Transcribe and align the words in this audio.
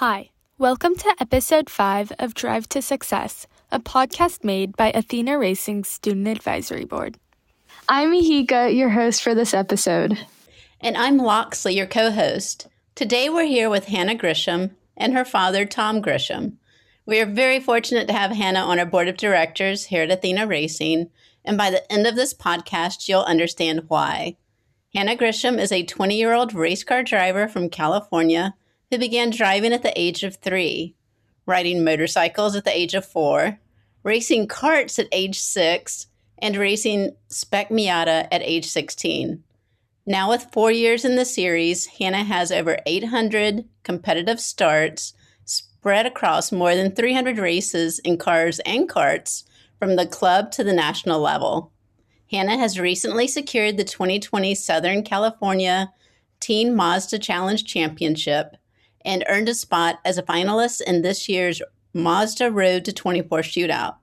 Hi, 0.00 0.28
welcome 0.58 0.94
to 0.96 1.14
episode 1.20 1.70
5 1.70 2.12
of 2.18 2.34
Drive 2.34 2.68
to 2.68 2.82
Success, 2.82 3.46
a 3.72 3.80
podcast 3.80 4.44
made 4.44 4.76
by 4.76 4.92
Athena 4.94 5.38
Racing's 5.38 5.88
Student 5.88 6.28
Advisory 6.28 6.84
Board. 6.84 7.16
I'm 7.88 8.12
Ihika, 8.12 8.76
your 8.76 8.90
host 8.90 9.22
for 9.22 9.34
this 9.34 9.54
episode. 9.54 10.18
And 10.82 10.98
I'm 10.98 11.16
Loxley, 11.16 11.74
your 11.74 11.86
co 11.86 12.10
host. 12.10 12.66
Today 12.94 13.30
we're 13.30 13.46
here 13.46 13.70
with 13.70 13.86
Hannah 13.86 14.16
Grisham 14.16 14.72
and 14.98 15.14
her 15.14 15.24
father, 15.24 15.64
Tom 15.64 16.02
Grisham. 16.02 16.58
We 17.06 17.18
are 17.22 17.24
very 17.26 17.58
fortunate 17.58 18.06
to 18.08 18.12
have 18.12 18.32
Hannah 18.32 18.66
on 18.66 18.78
our 18.78 18.84
board 18.84 19.08
of 19.08 19.16
directors 19.16 19.86
here 19.86 20.02
at 20.02 20.10
Athena 20.10 20.46
Racing, 20.46 21.08
and 21.42 21.56
by 21.56 21.70
the 21.70 21.90
end 21.90 22.06
of 22.06 22.16
this 22.16 22.34
podcast, 22.34 23.08
you'll 23.08 23.22
understand 23.22 23.84
why. 23.88 24.36
Hannah 24.94 25.16
Grisham 25.16 25.58
is 25.58 25.72
a 25.72 25.86
20 25.86 26.18
year 26.18 26.34
old 26.34 26.52
race 26.52 26.84
car 26.84 27.02
driver 27.02 27.48
from 27.48 27.70
California 27.70 28.54
who 28.90 28.98
began 28.98 29.30
driving 29.30 29.72
at 29.72 29.82
the 29.82 29.98
age 29.98 30.22
of 30.22 30.36
three, 30.36 30.94
riding 31.44 31.84
motorcycles 31.84 32.54
at 32.54 32.64
the 32.64 32.76
age 32.76 32.94
of 32.94 33.04
four, 33.04 33.58
racing 34.02 34.46
karts 34.46 34.98
at 34.98 35.08
age 35.12 35.38
six, 35.38 36.06
and 36.38 36.56
racing 36.56 37.16
Spec 37.28 37.70
Miata 37.70 38.28
at 38.30 38.42
age 38.42 38.66
16. 38.66 39.42
Now, 40.04 40.30
with 40.30 40.48
four 40.52 40.70
years 40.70 41.04
in 41.04 41.16
the 41.16 41.24
series, 41.24 41.86
Hannah 41.86 42.22
has 42.22 42.52
over 42.52 42.78
800 42.86 43.64
competitive 43.82 44.38
starts 44.38 45.14
spread 45.44 46.06
across 46.06 46.52
more 46.52 46.74
than 46.74 46.94
300 46.94 47.38
races 47.38 47.98
in 48.00 48.18
cars 48.18 48.60
and 48.60 48.88
karts 48.88 49.44
from 49.78 49.96
the 49.96 50.06
club 50.06 50.52
to 50.52 50.62
the 50.62 50.72
national 50.72 51.20
level. 51.20 51.72
Hannah 52.30 52.58
has 52.58 52.78
recently 52.78 53.26
secured 53.26 53.76
the 53.76 53.84
2020 53.84 54.54
Southern 54.54 55.02
California 55.02 55.92
Teen 56.38 56.74
Mazda 56.76 57.18
Challenge 57.18 57.64
Championship 57.64 58.56
and 59.06 59.24
earned 59.28 59.48
a 59.48 59.54
spot 59.54 60.00
as 60.04 60.18
a 60.18 60.22
finalist 60.22 60.82
in 60.82 61.00
this 61.00 61.28
year's 61.28 61.62
Mazda 61.94 62.50
Road 62.50 62.84
to 62.84 62.92
24 62.92 63.38
shootout. 63.40 63.96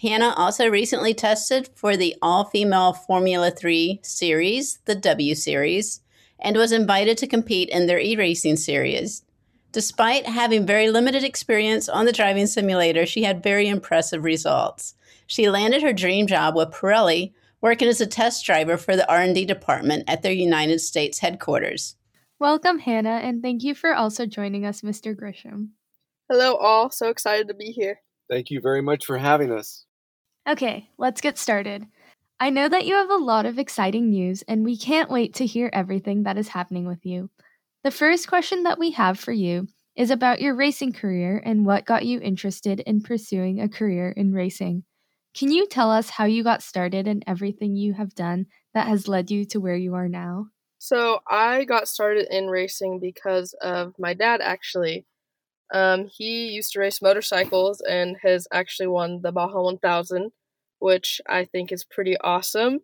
Hannah 0.00 0.34
also 0.36 0.68
recently 0.68 1.14
tested 1.14 1.70
for 1.74 1.96
the 1.96 2.14
all 2.20 2.44
female 2.44 2.92
Formula 2.92 3.50
3 3.50 3.98
series, 4.02 4.78
the 4.84 4.94
W 4.94 5.34
Series, 5.34 6.02
and 6.38 6.56
was 6.56 6.70
invited 6.70 7.16
to 7.18 7.26
compete 7.26 7.70
in 7.70 7.86
their 7.86 7.98
e 7.98 8.14
racing 8.14 8.56
series. 8.56 9.24
Despite 9.72 10.26
having 10.26 10.66
very 10.66 10.90
limited 10.90 11.24
experience 11.24 11.88
on 11.88 12.04
the 12.04 12.12
driving 12.12 12.46
simulator, 12.46 13.06
she 13.06 13.24
had 13.24 13.42
very 13.42 13.68
impressive 13.68 14.22
results. 14.22 14.94
She 15.26 15.50
landed 15.50 15.82
her 15.82 15.92
dream 15.92 16.26
job 16.26 16.54
with 16.54 16.70
Pirelli, 16.70 17.32
working 17.60 17.88
as 17.88 18.00
a 18.00 18.06
test 18.06 18.44
driver 18.44 18.76
for 18.76 18.96
the 18.96 19.10
R&D 19.10 19.46
department 19.46 20.04
at 20.06 20.22
their 20.22 20.32
United 20.32 20.80
States 20.80 21.18
headquarters. 21.18 21.95
Welcome, 22.38 22.80
Hannah, 22.80 23.20
and 23.22 23.42
thank 23.42 23.62
you 23.62 23.74
for 23.74 23.94
also 23.94 24.26
joining 24.26 24.66
us, 24.66 24.82
Mr. 24.82 25.16
Grisham. 25.16 25.68
Hello, 26.28 26.56
all. 26.56 26.90
So 26.90 27.08
excited 27.08 27.48
to 27.48 27.54
be 27.54 27.72
here. 27.72 28.00
Thank 28.28 28.50
you 28.50 28.60
very 28.60 28.82
much 28.82 29.06
for 29.06 29.16
having 29.16 29.50
us. 29.50 29.86
Okay, 30.46 30.90
let's 30.98 31.22
get 31.22 31.38
started. 31.38 31.86
I 32.38 32.50
know 32.50 32.68
that 32.68 32.84
you 32.84 32.94
have 32.94 33.08
a 33.08 33.16
lot 33.16 33.46
of 33.46 33.58
exciting 33.58 34.10
news, 34.10 34.42
and 34.46 34.66
we 34.66 34.76
can't 34.76 35.10
wait 35.10 35.32
to 35.36 35.46
hear 35.46 35.70
everything 35.72 36.24
that 36.24 36.36
is 36.36 36.48
happening 36.48 36.86
with 36.86 37.06
you. 37.06 37.30
The 37.84 37.90
first 37.90 38.28
question 38.28 38.64
that 38.64 38.78
we 38.78 38.90
have 38.90 39.18
for 39.18 39.32
you 39.32 39.68
is 39.94 40.10
about 40.10 40.42
your 40.42 40.54
racing 40.54 40.92
career 40.92 41.40
and 41.42 41.64
what 41.64 41.86
got 41.86 42.04
you 42.04 42.20
interested 42.20 42.80
in 42.80 43.00
pursuing 43.00 43.62
a 43.62 43.68
career 43.68 44.10
in 44.10 44.34
racing. 44.34 44.84
Can 45.34 45.50
you 45.50 45.66
tell 45.66 45.90
us 45.90 46.10
how 46.10 46.26
you 46.26 46.44
got 46.44 46.62
started 46.62 47.08
and 47.08 47.24
everything 47.26 47.76
you 47.76 47.94
have 47.94 48.14
done 48.14 48.44
that 48.74 48.88
has 48.88 49.08
led 49.08 49.30
you 49.30 49.46
to 49.46 49.58
where 49.60 49.76
you 49.76 49.94
are 49.94 50.08
now? 50.08 50.48
So 50.78 51.20
I 51.28 51.64
got 51.64 51.88
started 51.88 52.28
in 52.30 52.48
racing 52.48 53.00
because 53.00 53.54
of 53.60 53.94
my 53.98 54.14
dad. 54.14 54.40
Actually, 54.42 55.06
um, 55.72 56.08
he 56.08 56.48
used 56.48 56.72
to 56.72 56.80
race 56.80 57.02
motorcycles 57.02 57.80
and 57.80 58.16
has 58.22 58.46
actually 58.52 58.88
won 58.88 59.22
the 59.22 59.32
Baja 59.32 59.62
1000, 59.62 60.32
which 60.78 61.20
I 61.28 61.44
think 61.44 61.72
is 61.72 61.84
pretty 61.84 62.16
awesome. 62.18 62.80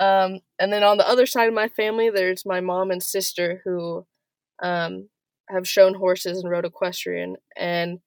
Um, 0.00 0.40
and 0.58 0.72
then 0.72 0.82
on 0.82 0.96
the 0.98 1.08
other 1.08 1.26
side 1.26 1.48
of 1.48 1.54
my 1.54 1.68
family, 1.68 2.10
there's 2.10 2.46
my 2.46 2.60
mom 2.60 2.90
and 2.90 3.02
sister 3.02 3.62
who 3.64 4.06
um, 4.62 5.08
have 5.48 5.68
shown 5.68 5.94
horses 5.94 6.38
and 6.38 6.50
rode 6.50 6.64
equestrian. 6.64 7.36
And 7.56 8.00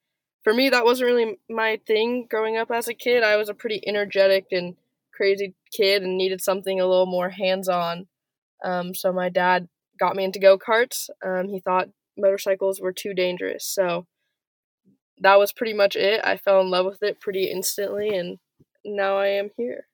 for 0.44 0.54
me, 0.54 0.70
that 0.70 0.86
wasn't 0.86 1.08
really 1.12 1.38
my 1.50 1.80
thing 1.88 2.28
growing 2.30 2.58
up 2.58 2.72
as 2.72 2.88
a 2.88 2.94
kid. 2.94 3.24
I 3.24 3.38
was 3.38 3.50
a 3.50 3.54
pretty 3.54 3.82
energetic 3.88 4.48
and 4.52 4.76
crazy 5.14 5.56
kid 5.72 6.04
and 6.04 6.18
needed 6.18 6.42
something 6.42 6.80
a 6.80 6.88
little 6.88 7.06
more 7.06 7.30
hands 7.30 7.70
on. 7.70 8.08
Um, 8.64 8.94
so 8.94 9.12
my 9.12 9.30
dad 9.30 9.68
got 10.00 10.16
me 10.16 10.24
into 10.24 10.40
go 10.40 10.58
karts. 10.58 11.10
Um, 11.26 11.50
he 11.50 11.60
thought 11.60 11.90
motorcycles 12.18 12.80
were 12.80 12.94
too 12.94 13.14
dangerous. 13.14 13.66
So 13.66 14.06
that 15.20 15.40
was 15.40 15.54
pretty 15.54 15.74
much 15.74 15.96
it. 15.96 16.22
I 16.24 16.38
fell 16.38 16.62
in 16.62 16.70
love 16.70 16.86
with 16.86 17.02
it 17.02 17.20
pretty 17.20 17.46
instantly, 17.46 18.10
and 18.10 18.38
now 18.86 19.18
I 19.18 19.28
am 19.28 19.50
here. 19.58 19.88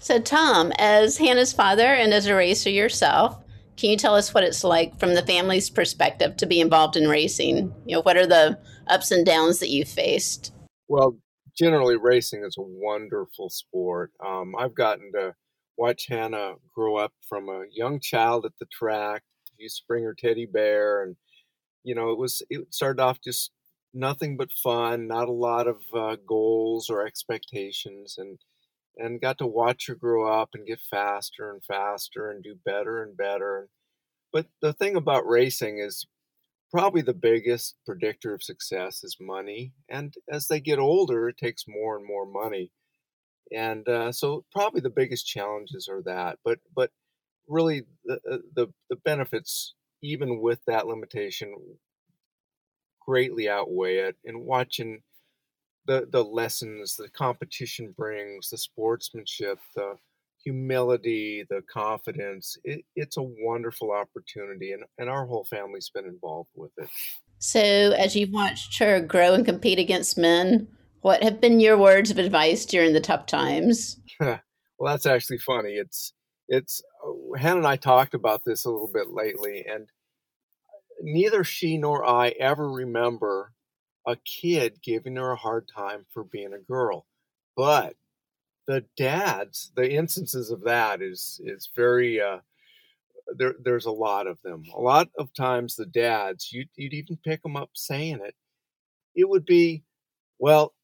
So, 0.00 0.20
Tom, 0.20 0.72
as 0.78 1.18
Hannah's 1.18 1.52
father 1.52 1.86
and 1.86 2.12
as 2.12 2.26
a 2.26 2.34
racer 2.34 2.68
yourself, 2.68 3.42
can 3.76 3.90
you 3.90 3.96
tell 3.96 4.14
us 4.14 4.34
what 4.34 4.44
it's 4.44 4.62
like 4.62 4.98
from 4.98 5.14
the 5.14 5.24
family's 5.24 5.70
perspective 5.70 6.36
to 6.36 6.46
be 6.46 6.60
involved 6.60 6.96
in 6.96 7.08
racing? 7.08 7.72
You 7.86 7.96
know, 7.96 8.02
what 8.02 8.16
are 8.16 8.26
the 8.26 8.58
ups 8.86 9.10
and 9.10 9.24
downs 9.24 9.60
that 9.60 9.70
you've 9.70 9.88
faced? 9.88 10.52
Well, 10.88 11.16
generally 11.56 11.96
racing 11.96 12.44
is 12.44 12.56
a 12.58 12.62
wonderful 12.62 13.50
sport. 13.50 14.12
Um, 14.24 14.54
I've 14.58 14.74
gotten 14.74 15.12
to 15.12 15.34
watch 15.76 16.06
Hannah 16.08 16.54
grow 16.74 16.96
up 16.96 17.12
from 17.28 17.48
a 17.48 17.64
young 17.72 18.00
child 18.00 18.44
at 18.46 18.52
the 18.60 18.66
track. 18.66 19.22
Used 19.58 19.78
to 19.78 19.84
bring 19.88 20.04
her 20.04 20.14
teddy 20.14 20.46
bear, 20.46 21.04
and 21.04 21.16
you 21.84 21.94
know 21.94 22.10
it 22.12 22.18
was 22.18 22.42
it 22.50 22.72
started 22.74 23.02
off 23.02 23.20
just 23.22 23.52
nothing 23.94 24.36
but 24.36 24.52
fun, 24.52 25.06
not 25.08 25.28
a 25.28 25.32
lot 25.32 25.66
of 25.68 25.82
uh, 25.94 26.16
goals 26.26 26.90
or 26.90 27.06
expectations, 27.06 28.16
and 28.18 28.38
and 28.98 29.20
got 29.20 29.38
to 29.38 29.46
watch 29.46 29.86
her 29.88 29.94
grow 29.96 30.28
up 30.28 30.50
and 30.54 30.66
get 30.66 30.80
faster 30.90 31.50
and 31.52 31.64
faster 31.64 32.30
and 32.30 32.42
do 32.44 32.56
better 32.64 33.02
and 33.02 33.16
better. 33.16 33.68
But 34.32 34.46
the 34.62 34.72
thing 34.74 34.96
about 34.96 35.26
racing 35.28 35.78
is 35.78 36.06
probably 36.74 37.02
the 37.02 37.14
biggest 37.14 37.76
predictor 37.86 38.34
of 38.34 38.42
success 38.42 39.04
is 39.04 39.16
money. 39.20 39.72
And 39.88 40.12
as 40.28 40.48
they 40.48 40.58
get 40.58 40.80
older, 40.80 41.28
it 41.28 41.36
takes 41.36 41.68
more 41.68 41.96
and 41.96 42.04
more 42.04 42.26
money. 42.26 42.72
And 43.52 43.88
uh, 43.88 44.10
so 44.10 44.44
probably 44.50 44.80
the 44.80 44.90
biggest 44.90 45.24
challenges 45.24 45.86
are 45.88 46.02
that. 46.02 46.40
But 46.44 46.58
but 46.74 46.90
really 47.46 47.84
the, 48.04 48.14
uh, 48.28 48.38
the 48.56 48.66
the 48.90 48.96
benefits, 48.96 49.74
even 50.02 50.40
with 50.40 50.64
that 50.66 50.88
limitation, 50.88 51.54
greatly 53.06 53.48
outweigh 53.48 53.98
it. 53.98 54.16
And 54.24 54.44
watching 54.44 55.00
the 55.86 56.08
the 56.10 56.24
lessons 56.24 56.96
the 56.96 57.08
competition 57.08 57.94
brings, 57.96 58.50
the 58.50 58.58
sportsmanship, 58.58 59.60
the 59.76 59.96
humility, 60.44 61.44
the 61.48 61.62
confidence. 61.72 62.56
It, 62.64 62.84
it's 62.94 63.16
a 63.16 63.22
wonderful 63.22 63.90
opportunity, 63.90 64.72
and, 64.72 64.84
and 64.98 65.08
our 65.08 65.26
whole 65.26 65.44
family's 65.44 65.90
been 65.90 66.06
involved 66.06 66.50
with 66.54 66.72
it. 66.78 66.88
So, 67.38 67.60
as 67.60 68.14
you've 68.14 68.32
watched 68.32 68.78
her 68.78 69.00
grow 69.00 69.34
and 69.34 69.44
compete 69.44 69.78
against 69.78 70.18
men, 70.18 70.68
what 71.00 71.22
have 71.22 71.40
been 71.40 71.60
your 71.60 71.76
words 71.76 72.10
of 72.10 72.18
advice 72.18 72.64
during 72.64 72.92
the 72.92 73.00
tough 73.00 73.26
times? 73.26 73.98
well, 74.20 74.40
that's 74.80 75.06
actually 75.06 75.38
funny. 75.38 75.72
It's 75.72 76.12
it's 76.48 76.82
uh, 77.06 77.38
Hannah 77.38 77.58
and 77.58 77.66
I 77.66 77.76
talked 77.76 78.14
about 78.14 78.42
this 78.44 78.64
a 78.64 78.70
little 78.70 78.90
bit 78.92 79.10
lately, 79.10 79.64
and 79.68 79.86
neither 81.00 81.44
she 81.44 81.76
nor 81.78 82.08
I 82.08 82.28
ever 82.40 82.70
remember 82.70 83.52
a 84.06 84.16
kid 84.16 84.80
giving 84.82 85.16
her 85.16 85.32
a 85.32 85.36
hard 85.36 85.68
time 85.74 86.06
for 86.12 86.24
being 86.24 86.52
a 86.52 86.58
girl. 86.58 87.06
But 87.56 87.94
the 88.66 88.84
dads, 88.96 89.72
the 89.76 89.90
instances 89.90 90.50
of 90.50 90.62
that 90.62 91.02
is 91.02 91.40
is 91.44 91.68
very 91.74 92.20
uh, 92.20 92.38
there. 93.36 93.54
There's 93.62 93.86
a 93.86 93.90
lot 93.90 94.26
of 94.26 94.40
them. 94.42 94.64
A 94.74 94.80
lot 94.80 95.08
of 95.18 95.32
times, 95.34 95.76
the 95.76 95.86
dads, 95.86 96.52
you 96.52 96.66
you'd 96.76 96.94
even 96.94 97.18
pick 97.24 97.42
them 97.42 97.56
up 97.56 97.70
saying 97.74 98.20
it. 98.24 98.34
It 99.14 99.28
would 99.28 99.46
be, 99.46 99.84
well, 100.38 100.74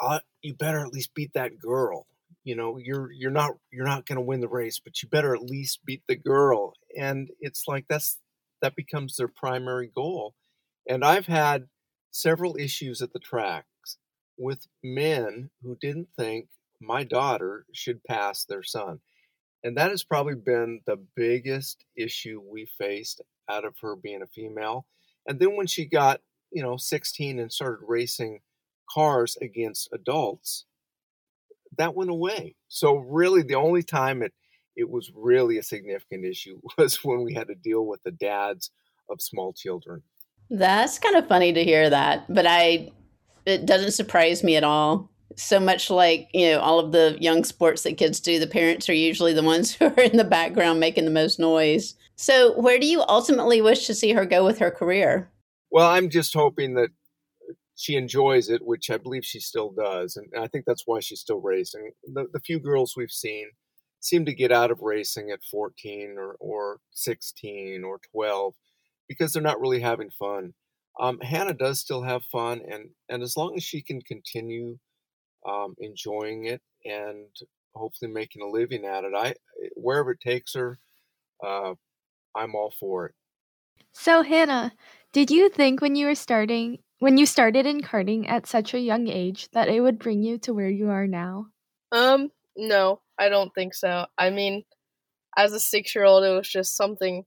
uh, 0.00 0.20
you 0.42 0.54
better 0.54 0.80
at 0.80 0.92
least 0.92 1.14
beat 1.14 1.32
that 1.34 1.58
girl. 1.58 2.06
You 2.44 2.56
know, 2.56 2.78
you're 2.78 3.12
you're 3.12 3.30
not 3.30 3.52
you're 3.70 3.86
not 3.86 4.06
going 4.06 4.16
to 4.16 4.22
win 4.22 4.40
the 4.40 4.48
race, 4.48 4.80
but 4.80 5.02
you 5.02 5.08
better 5.08 5.34
at 5.34 5.42
least 5.42 5.84
beat 5.84 6.02
the 6.08 6.16
girl. 6.16 6.74
And 6.98 7.30
it's 7.40 7.64
like 7.68 7.86
that's 7.88 8.18
that 8.62 8.76
becomes 8.76 9.16
their 9.16 9.28
primary 9.28 9.90
goal. 9.94 10.34
And 10.88 11.04
I've 11.04 11.26
had 11.26 11.68
several 12.10 12.56
issues 12.56 13.00
at 13.02 13.12
the 13.12 13.18
tracks 13.20 13.98
with 14.36 14.66
men 14.82 15.50
who 15.62 15.76
didn't 15.80 16.08
think 16.18 16.48
my 16.82 17.04
daughter 17.04 17.64
should 17.72 18.02
pass 18.04 18.44
their 18.44 18.62
son. 18.62 19.00
And 19.64 19.76
that 19.76 19.90
has 19.90 20.02
probably 20.02 20.34
been 20.34 20.80
the 20.86 20.98
biggest 21.14 21.84
issue 21.96 22.42
we 22.44 22.66
faced 22.78 23.20
out 23.48 23.64
of 23.64 23.74
her 23.80 23.96
being 23.96 24.22
a 24.22 24.26
female. 24.26 24.86
And 25.26 25.38
then 25.38 25.56
when 25.56 25.66
she 25.66 25.84
got, 25.84 26.20
you 26.50 26.62
know, 26.62 26.76
16 26.76 27.38
and 27.38 27.52
started 27.52 27.84
racing 27.86 28.40
cars 28.90 29.36
against 29.40 29.88
adults, 29.92 30.64
that 31.78 31.94
went 31.94 32.10
away. 32.10 32.56
So 32.68 32.96
really 32.96 33.42
the 33.42 33.54
only 33.54 33.82
time 33.82 34.22
it 34.22 34.32
it 34.74 34.88
was 34.88 35.12
really 35.14 35.58
a 35.58 35.62
significant 35.62 36.24
issue 36.24 36.58
was 36.78 37.04
when 37.04 37.22
we 37.22 37.34
had 37.34 37.48
to 37.48 37.54
deal 37.54 37.86
with 37.86 38.02
the 38.02 38.10
dads 38.10 38.70
of 39.10 39.20
small 39.20 39.52
children. 39.52 40.02
That's 40.50 40.98
kind 40.98 41.16
of 41.16 41.28
funny 41.28 41.52
to 41.52 41.64
hear 41.64 41.88
that, 41.90 42.32
but 42.32 42.46
I 42.46 42.90
it 43.44 43.66
doesn't 43.66 43.92
surprise 43.92 44.44
me 44.44 44.56
at 44.56 44.64
all. 44.64 45.11
So 45.36 45.60
much 45.60 45.90
like, 45.90 46.28
you 46.32 46.50
know, 46.50 46.60
all 46.60 46.78
of 46.78 46.92
the 46.92 47.16
young 47.20 47.44
sports 47.44 47.82
that 47.82 47.98
kids 47.98 48.20
do, 48.20 48.38
the 48.38 48.46
parents 48.46 48.88
are 48.88 48.94
usually 48.94 49.32
the 49.32 49.42
ones 49.42 49.74
who 49.76 49.86
are 49.86 50.00
in 50.00 50.16
the 50.16 50.24
background 50.24 50.80
making 50.80 51.04
the 51.04 51.10
most 51.10 51.38
noise. 51.38 51.94
So, 52.16 52.58
where 52.60 52.78
do 52.78 52.86
you 52.86 53.02
ultimately 53.08 53.60
wish 53.60 53.86
to 53.86 53.94
see 53.94 54.12
her 54.12 54.24
go 54.24 54.44
with 54.44 54.58
her 54.58 54.70
career? 54.70 55.30
Well, 55.70 55.88
I'm 55.88 56.10
just 56.10 56.34
hoping 56.34 56.74
that 56.74 56.90
she 57.76 57.96
enjoys 57.96 58.48
it, 58.48 58.64
which 58.64 58.90
I 58.90 58.98
believe 58.98 59.24
she 59.24 59.40
still 59.40 59.72
does. 59.72 60.16
And 60.16 60.26
I 60.38 60.46
think 60.46 60.64
that's 60.66 60.84
why 60.86 61.00
she's 61.00 61.20
still 61.20 61.40
racing. 61.40 61.90
The, 62.04 62.26
the 62.32 62.40
few 62.40 62.60
girls 62.60 62.94
we've 62.96 63.10
seen 63.10 63.48
seem 64.00 64.24
to 64.26 64.34
get 64.34 64.52
out 64.52 64.70
of 64.70 64.82
racing 64.82 65.30
at 65.30 65.42
14 65.50 66.16
or, 66.18 66.36
or 66.38 66.78
16 66.92 67.82
or 67.84 67.98
12 68.12 68.54
because 69.08 69.32
they're 69.32 69.42
not 69.42 69.60
really 69.60 69.80
having 69.80 70.10
fun. 70.10 70.54
Um, 71.00 71.18
Hannah 71.20 71.54
does 71.54 71.80
still 71.80 72.02
have 72.02 72.22
fun, 72.24 72.60
and, 72.70 72.90
and 73.08 73.22
as 73.22 73.36
long 73.36 73.54
as 73.56 73.62
she 73.62 73.80
can 73.80 74.02
continue 74.02 74.78
um, 75.48 75.74
enjoying 75.78 76.46
it 76.46 76.62
and 76.84 77.26
hopefully 77.74 78.10
making 78.10 78.42
a 78.42 78.46
living 78.46 78.84
at 78.84 79.04
it, 79.04 79.12
I 79.16 79.34
wherever 79.74 80.12
it 80.12 80.20
takes 80.20 80.54
her, 80.54 80.78
uh, 81.44 81.74
I'm 82.34 82.54
all 82.54 82.72
for 82.78 83.06
it. 83.06 83.14
So, 83.92 84.22
Hannah, 84.22 84.72
did 85.12 85.30
you 85.30 85.48
think 85.48 85.80
when 85.80 85.96
you 85.96 86.06
were 86.06 86.14
starting, 86.14 86.78
when 86.98 87.18
you 87.18 87.26
started 87.26 87.66
in 87.66 87.82
karting 87.82 88.28
at 88.28 88.46
such 88.46 88.74
a 88.74 88.80
young 88.80 89.08
age, 89.08 89.48
that 89.52 89.68
it 89.68 89.80
would 89.80 89.98
bring 89.98 90.22
you 90.22 90.38
to 90.38 90.54
where 90.54 90.70
you 90.70 90.88
are 90.88 91.06
now? 91.06 91.46
Um, 91.90 92.30
no, 92.56 93.00
I 93.18 93.28
don't 93.28 93.54
think 93.54 93.74
so. 93.74 94.06
I 94.16 94.30
mean, 94.30 94.64
as 95.36 95.52
a 95.52 95.60
six 95.60 95.94
year 95.94 96.04
old, 96.04 96.24
it 96.24 96.30
was 96.30 96.48
just 96.48 96.76
something 96.76 97.24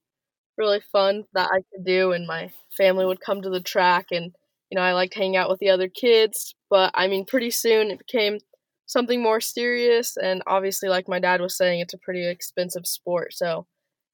really 0.58 0.82
fun 0.92 1.26
that 1.34 1.50
I 1.52 1.58
could 1.58 1.86
do, 1.86 2.12
and 2.12 2.26
my 2.26 2.52
family 2.76 3.06
would 3.06 3.22
come 3.22 3.42
to 3.42 3.50
the 3.50 3.62
track, 3.62 4.08
and 4.12 4.32
you 4.72 4.76
know, 4.76 4.82
I 4.82 4.94
liked 4.94 5.14
hanging 5.14 5.38
out 5.38 5.50
with 5.50 5.60
the 5.60 5.70
other 5.70 5.88
kids. 5.90 6.56
But 6.76 6.92
I 6.94 7.08
mean, 7.08 7.24
pretty 7.24 7.52
soon 7.52 7.90
it 7.90 8.00
became 8.00 8.40
something 8.86 9.24
more 9.24 9.40
serious, 9.40 10.18
and 10.18 10.44
obviously, 10.46 10.90
like 10.90 11.08
my 11.08 11.20
dad 11.20 11.40
was 11.40 11.56
saying, 11.56 11.80
it's 11.80 11.94
a 11.94 11.98
pretty 11.98 12.28
expensive 12.28 12.86
sport. 12.86 13.34
So, 13.34 13.66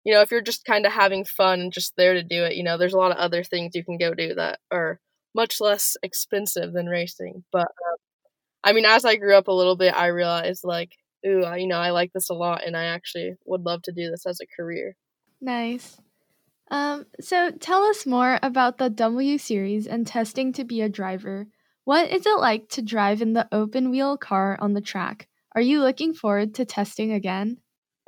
you 0.04 0.14
know, 0.14 0.22
if 0.22 0.30
you're 0.30 0.42
just 0.42 0.64
kind 0.64 0.86
of 0.86 0.92
having 0.92 1.26
fun 1.26 1.60
and 1.60 1.74
just 1.74 1.96
there 1.96 2.14
to 2.14 2.22
do 2.22 2.44
it, 2.44 2.56
you 2.56 2.64
know, 2.64 2.78
there's 2.78 2.94
a 2.94 3.00
lot 3.00 3.10
of 3.10 3.18
other 3.18 3.44
things 3.44 3.74
you 3.74 3.84
can 3.84 3.98
go 3.98 4.14
do 4.14 4.36
that 4.36 4.60
are 4.70 5.00
much 5.34 5.60
less 5.60 5.98
expensive 6.04 6.72
than 6.72 6.86
racing. 6.86 7.44
But 7.52 7.62
um, 7.62 7.98
I 8.64 8.74
mean, 8.74 8.86
as 8.86 9.06
I 9.06 9.16
grew 9.16 9.36
up 9.36 9.48
a 9.48 9.52
little 9.52 9.76
bit, 9.76 9.96
I 9.96 10.06
realized 10.10 10.64
like, 10.64 10.92
ooh, 11.26 11.44
you 11.58 11.66
know, 11.66 11.80
I 11.80 11.90
like 11.90 12.14
this 12.14 12.30
a 12.30 12.36
lot, 12.36 12.64
and 12.64 12.78
I 12.78 12.84
actually 12.84 13.38
would 13.46 13.62
love 13.62 13.82
to 13.86 13.92
do 13.92 14.12
this 14.12 14.28
as 14.28 14.40
a 14.40 14.56
career. 14.56 14.96
Nice. 15.42 16.00
Um, 16.70 17.08
so 17.20 17.50
tell 17.60 17.86
us 17.86 18.06
more 18.06 18.38
about 18.44 18.78
the 18.78 18.92
W 18.92 19.40
Series 19.40 19.88
and 19.88 20.06
testing 20.06 20.54
to 20.54 20.64
be 20.64 20.82
a 20.82 20.90
driver. 20.90 21.48
What 21.86 22.12
is 22.12 22.26
it 22.26 22.40
like 22.40 22.70
to 22.70 22.82
drive 22.82 23.22
in 23.22 23.34
the 23.34 23.48
open 23.52 23.90
wheel 23.90 24.18
car 24.18 24.58
on 24.60 24.74
the 24.74 24.82
track? 24.82 25.28
Are 25.56 25.62
you 25.62 25.82
looking 25.82 26.14
forward 26.14 26.54
to 26.56 26.66
testing 26.66 27.12
again? 27.12 27.58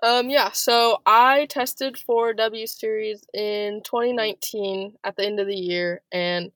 Um, 0.03 0.29
yeah, 0.29 0.51
so 0.51 1.01
I 1.05 1.47
tested 1.49 1.97
for 1.97 2.33
W 2.33 2.67
Series 2.67 3.23
in 3.33 3.81
2019 3.83 4.95
at 5.03 5.15
the 5.15 5.25
end 5.25 5.39
of 5.39 5.47
the 5.47 5.55
year, 5.55 6.01
and 6.11 6.51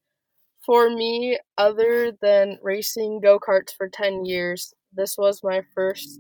for 0.66 0.90
me, 0.90 1.40
other 1.58 2.12
than 2.22 2.60
racing 2.62 3.22
go 3.22 3.40
karts 3.40 3.72
for 3.76 3.88
10 3.88 4.26
years, 4.26 4.74
this 4.94 5.18
was 5.18 5.42
my 5.44 5.62
first 5.74 6.20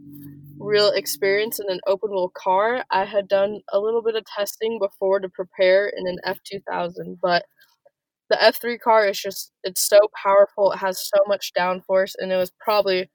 real 0.57 0.89
experience 0.91 1.59
in 1.59 1.69
an 1.69 1.81
open 1.85 2.11
wheel 2.11 2.31
car. 2.35 2.85
I 2.89 3.05
had 3.05 3.27
done 3.27 3.59
a 3.71 3.79
little 3.79 4.01
bit 4.01 4.15
of 4.15 4.23
testing 4.25 4.79
before 4.79 5.19
to 5.19 5.29
prepare 5.29 5.88
in 5.88 6.07
an 6.07 6.17
F2000, 6.25 7.17
but 7.21 7.44
the 8.29 8.41
F3 8.41 8.77
car 8.77 9.07
is 9.07 9.19
just 9.19 9.51
it's 9.63 9.88
so 9.88 10.00
powerful. 10.21 10.71
It 10.71 10.77
has 10.77 11.00
so 11.01 11.24
much 11.27 11.51
downforce 11.57 12.13
and 12.18 12.31
it 12.31 12.38
was 12.38 12.51
probably 12.59 13.09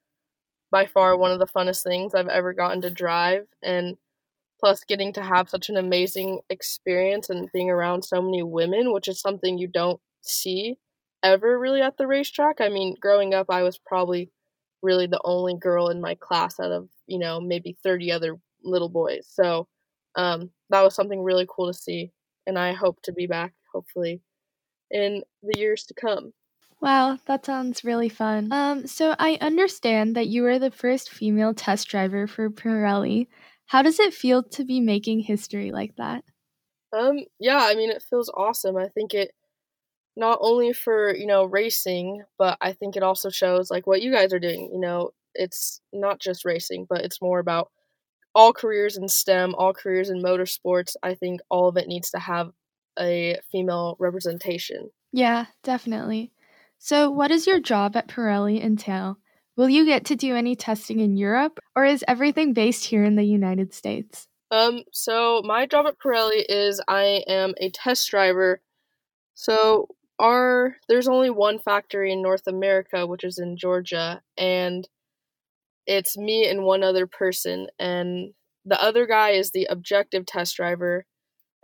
by 0.71 0.87
far 0.87 1.17
one 1.17 1.31
of 1.31 1.39
the 1.39 1.47
funnest 1.47 1.83
things 1.85 2.15
I've 2.15 2.29
ever 2.29 2.53
gotten 2.55 2.81
to 2.83 2.91
drive 2.91 3.47
and 3.63 3.97
plus 4.61 4.85
getting 4.85 5.13
to 5.15 5.23
have 5.23 5.51
such 5.51 5.69
an 5.69 5.77
amazing 5.77 6.41
experience 6.51 7.31
and 7.31 7.51
being 7.53 7.71
around 7.71 8.03
so 8.05 8.23
many 8.23 8.43
women, 8.43 8.93
which 8.93 9.09
is 9.09 9.21
something 9.21 9.59
you 9.59 9.69
don't 9.69 10.01
see 10.23 10.77
ever 11.23 11.59
really 11.59 11.83
at 11.83 11.97
the 11.99 12.07
racetrack. 12.07 12.61
I 12.61 12.69
mean, 12.69 12.97
growing 13.01 13.35
up 13.35 13.47
I 13.51 13.63
was 13.63 13.79
probably 13.79 14.31
really 14.83 15.07
the 15.07 15.21
only 15.25 15.55
girl 15.57 15.89
in 15.89 16.01
my 16.01 16.15
class 16.17 16.59
out 16.61 16.73
of 16.73 16.89
you 17.07 17.19
know 17.19 17.41
maybe 17.41 17.77
30 17.83 18.13
other 18.13 18.37
little 18.65 18.89
boys 18.89 19.27
so 19.31 19.69
um, 20.17 20.51
that 20.71 20.83
was 20.83 20.95
something 20.95 21.23
really 21.23 21.47
cool 21.49 21.67
to 21.69 21.75
see 21.79 22.13
and 22.47 22.59
i 22.59 22.73
hope 22.73 23.01
to 23.03 23.13
be 23.13 23.27
back 23.27 23.55
hopefully 23.73 24.21
in 24.93 25.23
the 25.43 25.59
years 25.59 25.85
to 25.85 25.95
come 25.95 26.33
Wow, 26.81 27.17
that 27.27 27.47
sounds 27.47 27.85
really 27.85 28.09
fun. 28.09 28.53
Um, 28.53 28.89
so 28.89 29.15
I 29.17 29.39
understand 29.41 30.17
that 30.17 30.27
you 30.27 30.43
were 30.43 30.59
the 30.59 30.73
first 30.73 31.11
female 31.11 31.55
test 31.55 31.87
driver 31.87 32.27
for 32.27 32.51
Pirelli. 32.51 33.29
How 33.67 33.83
does 33.83 34.01
it 34.01 34.13
feel 34.13 34.43
to 34.43 34.65
be 34.65 34.81
making 34.81 35.21
history 35.21 35.71
like 35.71 35.95
that? 35.95 36.25
Um, 36.93 37.21
yeah, 37.39 37.61
I 37.61 37.77
mean 37.77 37.91
it 37.91 38.03
feels 38.11 38.29
awesome. 38.37 38.77
I 38.77 38.89
think 38.89 39.15
it 39.15 39.31
not 40.17 40.39
only 40.41 40.73
for 40.73 41.15
you 41.15 41.27
know 41.27 41.45
racing 41.45 42.23
but 42.39 42.59
i 42.61 42.73
think 42.73 42.97
it 42.97 43.03
also 43.03 43.31
shows 43.31 43.71
like 43.71 43.87
what 43.87 44.03
you 44.03 44.13
guys 44.13 44.33
are 44.33 44.39
doing 44.39 44.69
you 44.73 44.79
know 44.79 45.11
it's 45.35 45.81
not 45.93 46.21
just 46.21 46.45
racing 46.45 46.87
but 46.89 47.01
it's 47.01 47.23
more 47.23 47.39
about 47.39 47.71
all 48.35 48.53
careers 48.53 48.97
in 48.97 49.09
stem 49.09 49.55
all 49.55 49.73
careers 49.73 50.11
in 50.11 50.23
motorsports 50.23 50.97
i 51.03 51.15
think 51.15 51.41
all 51.49 51.69
of 51.69 51.77
it 51.77 51.89
needs 51.89 52.11
to 52.11 52.19
have 52.19 52.51
a 52.99 53.39
female 53.51 53.97
representation. 53.99 54.91
Yeah 55.13 55.47
definitely. 55.63 56.33
So 56.79 57.11
what 57.11 57.29
does 57.29 57.47
your 57.47 57.61
job 57.61 57.97
at 57.97 58.09
pirelli 58.09 58.63
entail 58.63 59.19
will 59.57 59.69
you 59.69 59.85
get 59.85 60.07
to 60.07 60.17
do 60.17 60.35
any 60.35 60.57
testing 60.57 61.01
in 61.01 61.17
europe 61.17 61.61
or 61.77 61.85
is 61.85 62.05
everything 62.09 62.55
based 62.55 62.87
here 62.87 63.05
in 63.05 63.17
the 63.17 63.25
united 63.25 63.73
states? 63.75 64.27
Um 64.51 64.83
so 64.93 65.43
my 65.45 65.67
job 65.67 65.87
at 65.87 65.99
pirelli 65.99 66.45
is 66.49 66.81
i 66.89 67.25
am 67.29 67.55
a 67.59 67.71
test 67.71 68.11
driver. 68.11 68.61
So 69.35 69.89
our 70.19 70.77
there's 70.89 71.09
only 71.09 71.31
one 71.31 71.59
factory 71.59 72.13
in 72.13 72.23
North 72.23 72.47
America, 72.47 73.07
which 73.07 73.25
is 73.25 73.39
in 73.39 73.57
Georgia, 73.57 74.23
and 74.39 74.89
it's 75.87 76.17
me 76.17 76.49
and 76.49 76.63
one 76.63 76.83
other 76.83 77.07
person, 77.07 77.67
and 77.79 78.33
the 78.65 78.81
other 78.81 79.07
guy 79.07 79.31
is 79.31 79.51
the 79.51 79.67
objective 79.69 80.25
test 80.25 80.57
driver, 80.57 81.05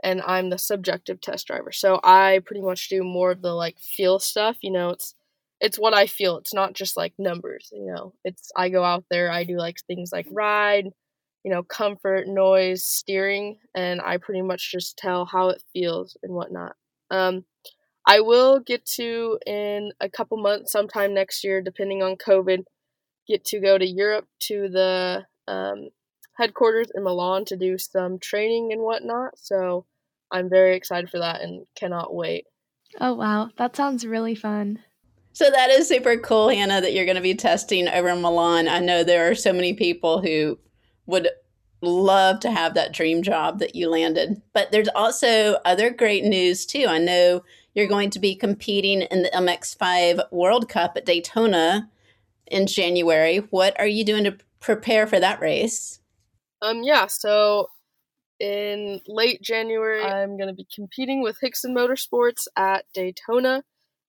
and 0.02 0.22
I'm 0.22 0.50
the 0.50 0.58
subjective 0.58 1.20
test 1.20 1.46
driver. 1.46 1.72
So 1.72 2.00
I 2.04 2.40
pretty 2.44 2.62
much 2.62 2.88
do 2.88 3.02
more 3.02 3.32
of 3.32 3.42
the 3.42 3.52
like 3.52 3.78
feel 3.78 4.18
stuff. 4.18 4.58
You 4.62 4.72
know, 4.72 4.90
it's 4.90 5.14
it's 5.60 5.78
what 5.78 5.94
I 5.94 6.06
feel. 6.06 6.36
It's 6.38 6.54
not 6.54 6.74
just 6.74 6.96
like 6.96 7.14
numbers. 7.18 7.68
You 7.72 7.92
know, 7.92 8.14
it's 8.24 8.50
I 8.56 8.68
go 8.68 8.84
out 8.84 9.04
there, 9.10 9.30
I 9.30 9.44
do 9.44 9.56
like 9.56 9.78
things 9.86 10.10
like 10.12 10.26
ride, 10.30 10.86
you 11.44 11.50
know, 11.50 11.62
comfort, 11.62 12.28
noise, 12.28 12.84
steering, 12.84 13.58
and 13.74 14.00
I 14.00 14.18
pretty 14.18 14.42
much 14.42 14.70
just 14.70 14.96
tell 14.96 15.24
how 15.24 15.48
it 15.48 15.62
feels 15.72 16.16
and 16.22 16.34
whatnot. 16.34 16.76
Um, 17.10 17.44
I 18.06 18.20
will 18.20 18.60
get 18.60 18.86
to 18.96 19.38
in 19.46 19.92
a 20.00 20.08
couple 20.08 20.38
months, 20.38 20.72
sometime 20.72 21.12
next 21.12 21.44
year, 21.44 21.60
depending 21.60 22.02
on 22.02 22.16
COVID, 22.16 22.64
get 23.26 23.44
to 23.46 23.60
go 23.60 23.76
to 23.76 23.86
Europe 23.86 24.26
to 24.40 24.68
the 24.68 25.26
um, 25.46 25.90
headquarters 26.38 26.90
in 26.94 27.02
Milan 27.04 27.44
to 27.46 27.56
do 27.56 27.76
some 27.76 28.18
training 28.18 28.72
and 28.72 28.80
whatnot. 28.82 29.38
So 29.38 29.84
I'm 30.30 30.48
very 30.48 30.76
excited 30.76 31.10
for 31.10 31.18
that 31.18 31.40
and 31.40 31.66
cannot 31.74 32.14
wait. 32.14 32.46
Oh, 33.00 33.14
wow. 33.14 33.50
That 33.56 33.76
sounds 33.76 34.06
really 34.06 34.34
fun. 34.34 34.78
So 35.32 35.50
that 35.50 35.70
is 35.70 35.86
super 35.86 36.16
cool, 36.16 36.48
Hannah, 36.48 36.80
that 36.80 36.92
you're 36.92 37.04
going 37.04 37.16
to 37.16 37.22
be 37.22 37.34
testing 37.34 37.88
over 37.88 38.08
in 38.08 38.20
Milan. 38.20 38.66
I 38.68 38.80
know 38.80 39.04
there 39.04 39.30
are 39.30 39.34
so 39.34 39.52
many 39.52 39.72
people 39.72 40.20
who 40.20 40.58
would 41.06 41.28
love 41.80 42.40
to 42.40 42.50
have 42.50 42.74
that 42.74 42.92
dream 42.92 43.22
job 43.22 43.60
that 43.60 43.74
you 43.74 43.88
landed. 43.88 44.42
But 44.52 44.72
there's 44.72 44.88
also 44.94 45.58
other 45.64 45.90
great 45.90 46.24
news, 46.24 46.66
too. 46.66 46.86
I 46.88 46.98
know 46.98 47.44
you're 47.74 47.86
going 47.86 48.10
to 48.10 48.18
be 48.18 48.34
competing 48.34 49.02
in 49.02 49.22
the 49.22 49.30
MX5 49.30 50.32
World 50.32 50.68
Cup 50.68 50.96
at 50.96 51.06
Daytona 51.06 51.88
in 52.48 52.66
January. 52.66 53.38
What 53.50 53.78
are 53.78 53.86
you 53.86 54.04
doing 54.04 54.24
to 54.24 54.36
prepare 54.60 55.06
for 55.06 55.20
that 55.20 55.40
race? 55.40 56.00
Um, 56.62 56.82
yeah, 56.82 57.06
so 57.06 57.68
in 58.40 59.00
late 59.06 59.42
January, 59.42 60.02
I'm 60.02 60.36
going 60.36 60.48
to 60.48 60.54
be 60.54 60.66
competing 60.74 61.22
with 61.22 61.38
Hixon 61.40 61.74
Motorsports 61.74 62.46
at 62.56 62.84
Daytona, 62.94 63.64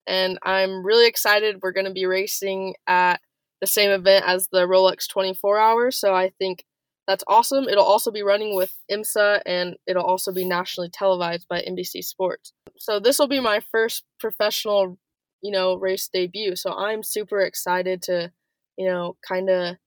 and 0.08 0.40
I'm 0.44 0.86
really 0.86 1.08
excited. 1.08 1.60
We're 1.62 1.72
going 1.72 1.86
to 1.88 1.94
be 1.94 2.06
racing 2.06 2.76
at 2.88 3.22
the 3.62 3.68
same 3.68 3.92
event 3.92 4.26
as 4.28 4.48
the 4.52 4.68
Rolex 4.68 5.08
24 5.10 5.60
Hours, 5.60 5.98
so 5.98 6.14
I 6.14 6.32
think 6.40 6.64
that's 7.10 7.24
awesome. 7.28 7.68
It'll 7.68 7.84
also 7.84 8.12
be 8.12 8.22
running 8.22 8.56
with 8.56 8.78
IMSA 8.92 9.42
and 9.48 9.78
it'll 9.88 10.06
also 10.06 10.32
be 10.32 10.46
nationally 10.46 10.90
televised 10.90 11.48
by 11.50 11.62
NBC 11.68 12.04
Sports. 12.04 12.54
So 12.78 13.00
this 13.00 13.18
will 13.18 13.28
be 13.28 13.40
my 13.40 13.62
first 13.72 14.04
professional, 14.20 15.00
you 15.42 15.52
know, 15.52 15.74
race 15.74 16.08
debut. 16.08 16.56
So 16.56 16.72
I'm 16.72 17.02
super 17.02 17.42
excited 17.42 18.04
to, 18.04 18.32
you 18.78 18.88
know, 18.88 19.18
kind 19.28 19.50
of 19.50 19.78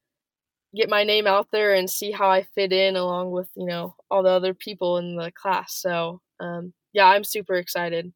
get 0.74 0.88
my 0.88 1.04
name 1.04 1.26
out 1.26 1.48
there 1.52 1.74
and 1.74 1.88
see 1.88 2.10
how 2.10 2.30
I 2.30 2.44
fit 2.54 2.72
in 2.72 2.96
along 2.96 3.30
with, 3.30 3.48
you 3.54 3.66
know, 3.66 3.94
all 4.10 4.22
the 4.22 4.30
other 4.30 4.54
people 4.54 4.98
in 4.98 5.16
the 5.16 5.30
class. 5.32 5.74
So, 5.74 6.20
um, 6.40 6.72
yeah, 6.92 7.06
I'm 7.06 7.24
super 7.24 7.54
excited. 7.54 8.12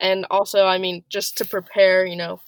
And 0.00 0.26
also, 0.30 0.66
I 0.66 0.78
mean, 0.78 1.04
just 1.08 1.36
to 1.38 1.44
prepare, 1.44 2.06
you 2.06 2.16
know, 2.16 2.40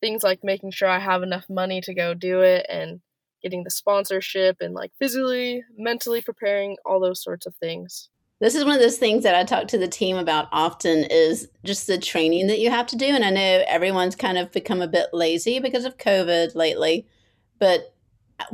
things 0.00 0.22
like 0.22 0.44
making 0.44 0.72
sure 0.72 0.88
I 0.88 0.98
have 0.98 1.22
enough 1.22 1.46
money 1.48 1.80
to 1.82 1.94
go 1.94 2.14
do 2.14 2.40
it 2.40 2.66
and 2.68 3.00
getting 3.42 3.64
the 3.64 3.70
sponsorship 3.70 4.56
and 4.60 4.74
like 4.74 4.92
physically, 4.98 5.62
mentally 5.76 6.20
preparing, 6.20 6.76
all 6.84 7.00
those 7.00 7.22
sorts 7.22 7.46
of 7.46 7.54
things. 7.56 8.10
This 8.40 8.54
is 8.54 8.64
one 8.64 8.74
of 8.74 8.80
those 8.80 8.98
things 8.98 9.24
that 9.24 9.34
I 9.34 9.42
talk 9.42 9.66
to 9.68 9.78
the 9.78 9.88
team 9.88 10.16
about 10.16 10.48
often 10.52 11.04
is 11.10 11.48
just 11.64 11.86
the 11.86 11.98
training 11.98 12.46
that 12.48 12.60
you 12.60 12.70
have 12.70 12.86
to 12.88 12.96
do. 12.96 13.06
And 13.06 13.24
I 13.24 13.30
know 13.30 13.64
everyone's 13.66 14.14
kind 14.14 14.38
of 14.38 14.52
become 14.52 14.80
a 14.80 14.86
bit 14.86 15.08
lazy 15.12 15.58
because 15.58 15.84
of 15.84 15.98
COVID 15.98 16.54
lately, 16.54 17.06
but 17.58 17.94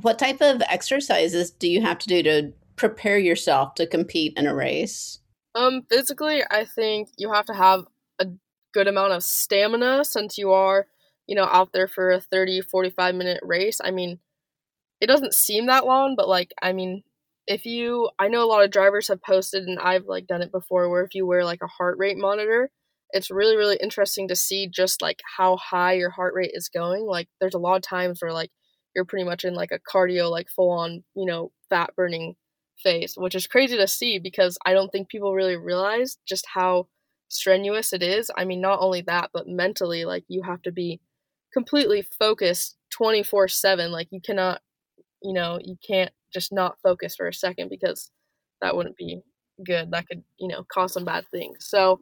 what 0.00 0.18
type 0.18 0.40
of 0.40 0.62
exercises 0.68 1.50
do 1.50 1.68
you 1.68 1.82
have 1.82 1.98
to 2.00 2.08
do 2.08 2.22
to 2.22 2.52
prepare 2.76 3.18
yourself 3.18 3.74
to 3.76 3.86
compete 3.86 4.32
in 4.36 4.46
a 4.46 4.54
race? 4.54 5.20
Um, 5.54 5.82
physically, 5.88 6.42
I 6.50 6.64
think 6.64 7.10
you 7.16 7.32
have 7.32 7.46
to 7.46 7.54
have 7.54 7.84
a 8.18 8.26
good 8.72 8.88
amount 8.88 9.12
of 9.12 9.22
stamina 9.22 10.04
since 10.04 10.36
you 10.36 10.52
are, 10.52 10.86
you 11.26 11.36
know, 11.36 11.44
out 11.44 11.72
there 11.72 11.86
for 11.86 12.10
a 12.10 12.20
30, 12.20 12.62
45 12.62 13.14
minute 13.14 13.40
race. 13.42 13.80
I 13.82 13.90
mean, 13.90 14.18
it 15.00 15.06
doesn't 15.06 15.34
seem 15.34 15.66
that 15.66 15.86
long, 15.86 16.14
but 16.16 16.28
like, 16.28 16.52
I 16.60 16.72
mean, 16.72 17.02
if 17.46 17.66
you, 17.66 18.10
I 18.18 18.28
know 18.28 18.42
a 18.42 18.48
lot 18.48 18.64
of 18.64 18.70
drivers 18.70 19.08
have 19.08 19.22
posted, 19.22 19.64
and 19.64 19.78
I've 19.78 20.06
like 20.06 20.26
done 20.26 20.42
it 20.42 20.50
before, 20.50 20.88
where 20.88 21.04
if 21.04 21.14
you 21.14 21.26
wear 21.26 21.44
like 21.44 21.62
a 21.62 21.68
heart 21.68 21.98
rate 21.98 22.16
monitor, 22.16 22.70
it's 23.10 23.30
really, 23.30 23.56
really 23.56 23.78
interesting 23.80 24.28
to 24.28 24.36
see 24.36 24.66
just 24.66 25.02
like 25.02 25.20
how 25.36 25.56
high 25.56 25.92
your 25.92 26.10
heart 26.10 26.34
rate 26.34 26.52
is 26.54 26.68
going. 26.68 27.04
Like, 27.04 27.28
there's 27.40 27.54
a 27.54 27.58
lot 27.58 27.76
of 27.76 27.82
times 27.82 28.20
where 28.20 28.32
like 28.32 28.50
you're 28.94 29.04
pretty 29.04 29.24
much 29.24 29.44
in 29.44 29.54
like 29.54 29.72
a 29.72 29.78
cardio, 29.80 30.30
like 30.30 30.48
full 30.48 30.70
on, 30.70 31.04
you 31.14 31.26
know, 31.26 31.52
fat 31.70 31.90
burning 31.96 32.36
phase, 32.78 33.14
which 33.16 33.34
is 33.34 33.46
crazy 33.46 33.76
to 33.76 33.86
see 33.86 34.18
because 34.18 34.58
I 34.64 34.72
don't 34.72 34.90
think 34.90 35.08
people 35.08 35.34
really 35.34 35.56
realize 35.56 36.18
just 36.26 36.46
how 36.52 36.88
strenuous 37.28 37.92
it 37.92 38.02
is. 38.02 38.30
I 38.36 38.44
mean, 38.44 38.60
not 38.60 38.80
only 38.80 39.02
that, 39.02 39.30
but 39.32 39.48
mentally, 39.48 40.04
like 40.04 40.24
you 40.28 40.42
have 40.42 40.62
to 40.62 40.72
be 40.72 41.00
completely 41.52 42.02
focused 42.18 42.76
24 42.90 43.48
7. 43.48 43.90
Like 43.92 44.08
you 44.10 44.20
cannot, 44.20 44.60
you 45.22 45.32
know, 45.32 45.58
you 45.62 45.76
can't 45.86 46.12
just 46.32 46.52
not 46.52 46.78
focus 46.82 47.16
for 47.16 47.28
a 47.28 47.34
second 47.34 47.70
because 47.70 48.10
that 48.60 48.76
wouldn't 48.76 48.96
be 48.96 49.22
good. 49.64 49.90
That 49.92 50.08
could, 50.08 50.22
you 50.38 50.48
know, 50.48 50.64
cause 50.72 50.92
some 50.92 51.04
bad 51.04 51.26
things. 51.30 51.58
So, 51.60 52.00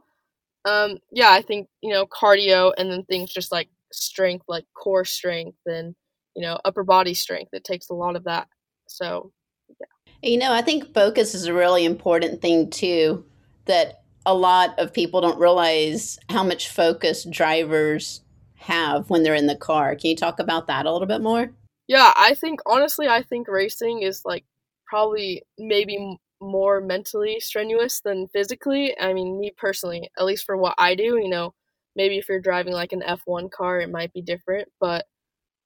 um, 0.65 0.99
yeah, 1.13 1.31
I 1.31 1.43
think, 1.43 1.69
you 1.83 1.93
know, 1.93 2.07
cardio 2.07 2.73
and 2.79 2.91
then 2.91 3.05
things 3.05 3.33
just 3.33 3.53
like 3.53 3.69
strength, 3.93 4.45
like 4.49 4.65
core 4.75 5.05
strength 5.05 5.59
and, 5.67 5.95
you 6.35 6.43
know, 6.43 6.59
upper 6.65 6.85
body 6.85 7.15
strength. 7.15 7.51
It 7.53 7.65
takes 7.65 7.91
a 7.91 7.95
lot 7.95 8.17
of 8.17 8.25
that. 8.25 8.49
So, 8.89 9.33
yeah. 9.69 10.31
You 10.31 10.39
know, 10.39 10.53
I 10.53 10.63
think 10.63 10.95
focus 10.95 11.35
is 11.35 11.47
a 11.47 11.55
really 11.55 11.85
important 11.85 12.41
thing 12.41 12.71
too, 12.71 13.25
that 13.67 14.03
a 14.25 14.35
lot 14.35 14.79
of 14.79 14.93
people 14.93 15.21
don't 15.21 15.39
realize 15.39 16.19
how 16.29 16.45
much 16.45 16.69
focus 16.69 17.25
drivers 17.25 18.23
have 18.55 19.11
when 19.11 19.23
they're 19.23 19.35
in 19.35 19.49
the 19.49 19.57
car. 19.57 19.97
Can 19.97 20.11
you 20.11 20.17
talk 20.17 20.39
about 20.39 20.69
that 20.69 20.87
a 20.87 20.93
little 20.93 21.09
bit 21.09 21.21
more? 21.21 21.51
Yeah, 21.89 22.13
I 22.17 22.35
think 22.35 22.61
honestly, 22.67 23.09
I 23.09 23.23
think 23.23 23.49
racing 23.49 24.03
is 24.03 24.23
like 24.25 24.45
probably 24.87 25.43
maybe 25.59 26.19
more 26.41 26.81
mentally 26.81 27.41
strenuous 27.41 28.01
than 28.01 28.29
physically. 28.29 28.99
I 29.01 29.13
mean, 29.13 29.41
me 29.41 29.53
personally, 29.57 30.09
at 30.19 30.25
least 30.25 30.45
for 30.45 30.57
what 30.57 30.75
I 30.79 30.95
do, 30.95 31.19
you 31.19 31.29
know, 31.29 31.55
maybe 31.97 32.19
if 32.19 32.29
you're 32.29 32.41
driving 32.41 32.73
like 32.73 32.93
an 32.93 33.03
F1 33.03 33.51
car, 33.51 33.81
it 33.81 33.91
might 33.91 34.13
be 34.13 34.23
different, 34.23 34.69
but 34.81 35.07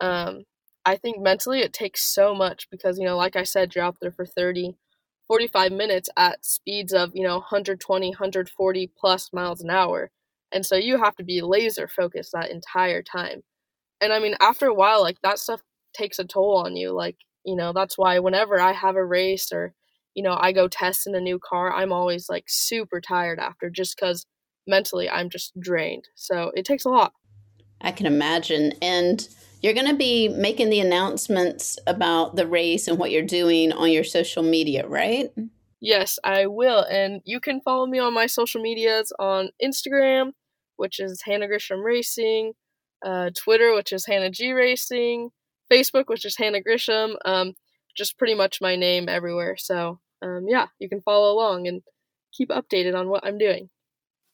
um 0.00 0.44
I 0.87 0.97
think 0.97 1.21
mentally 1.21 1.61
it 1.61 1.73
takes 1.73 2.02
so 2.02 2.33
much 2.33 2.71
because, 2.71 2.97
you 2.97 3.05
know, 3.05 3.16
like 3.16 3.35
I 3.35 3.43
said, 3.43 3.75
you're 3.75 3.85
out 3.85 3.97
there 4.00 4.12
for 4.12 4.25
30, 4.25 4.76
45 5.26 5.73
minutes 5.73 6.09
at 6.16 6.47
speeds 6.47 6.93
of, 6.95 7.11
you 7.12 7.25
know, 7.25 7.35
120, 7.38 8.11
140 8.11 8.93
plus 8.97 9.33
miles 9.33 9.61
an 9.61 9.71
hour. 9.71 10.12
And 10.52 10.64
so 10.64 10.76
you 10.76 11.02
have 11.02 11.16
to 11.16 11.25
be 11.25 11.43
laser 11.43 11.88
focused 11.88 12.31
that 12.33 12.52
entire 12.52 13.02
time. 13.02 13.43
And 14.00 14.12
I 14.12 14.21
mean, 14.21 14.37
after 14.40 14.66
a 14.66 14.75
while, 14.75 15.02
like 15.02 15.16
that 15.25 15.40
stuff 15.40 15.61
takes 15.93 16.21
a 16.21 16.25
toll 16.25 16.62
on 16.64 16.76
you. 16.76 16.93
Like, 16.93 17.16
you 17.45 17.57
know, 17.57 17.73
that's 17.73 17.99
why 17.99 18.21
whenever 18.21 18.61
I 18.61 18.73
have 18.73 18.95
a 18.95 19.05
race 19.05 19.50
or, 19.52 19.75
you 20.14 20.23
know, 20.23 20.38
I 20.38 20.52
go 20.52 20.69
test 20.69 21.09
in 21.09 21.16
a 21.16 21.21
new 21.21 21.40
car, 21.40 21.73
I'm 21.73 21.93
always 21.93 22.28
like 22.28 22.45
super 22.47 23.00
tired 23.00 23.40
after 23.40 23.71
just 23.71 23.97
because 23.97 24.25
mentally 24.69 25.11
I'm 25.11 25.31
just 25.31 25.59
drained. 25.59 26.05
So 26.14 26.52
it 26.55 26.64
takes 26.64 26.85
a 26.85 26.90
lot. 26.90 27.12
I 27.81 27.90
can 27.90 28.07
imagine. 28.07 28.73
And 28.81 29.28
you're 29.62 29.75
going 29.75 29.88
to 29.88 29.96
be 29.96 30.28
making 30.28 30.70
the 30.70 30.80
announcements 30.80 31.78
about 31.86 32.36
the 32.36 32.46
race 32.46 32.88
and 32.88 32.98
what 32.98 33.10
you're 33.10 33.22
doing 33.22 33.72
on 33.72 33.90
your 33.90 34.04
social 34.04 34.42
media, 34.42 34.86
right? 34.86 35.30
Yes, 35.80 36.18
I 36.25 36.46
will. 36.46 36.84
And 36.90 37.20
you 37.25 37.40
can 37.40 37.60
follow 37.60 37.86
me 37.86 37.98
on 37.98 38.14
my 38.14 38.26
social 38.26 38.62
medias 38.62 39.12
on 39.18 39.50
Instagram, 39.62 40.32
which 40.76 41.00
is 41.00 41.22
Hannah 41.25 41.48
Grisham 41.48 41.84
Racing, 41.84 42.52
uh, 43.04 43.30
Twitter, 43.34 43.75
which 43.75 43.92
is 43.92 44.06
Hannah 44.06 44.30
G 44.30 44.52
Racing, 44.52 45.30
Facebook, 45.70 46.04
which 46.06 46.25
is 46.25 46.36
Hannah 46.36 46.62
Grisham. 46.62 47.16
Um, 47.25 47.54
just 47.96 48.18
pretty 48.18 48.34
much 48.34 48.60
my 48.60 48.76
name 48.76 49.08
everywhere. 49.08 49.56
So, 49.58 50.00
um, 50.22 50.46
yeah, 50.48 50.66
you 50.78 50.88
can 50.88 51.02
follow 51.02 51.32
along 51.32 51.66
and 51.66 51.82
keep 52.32 52.50
updated 52.50 52.94
on 52.94 53.08
what 53.08 53.25
I'm 53.26 53.38
doing. 53.38 53.70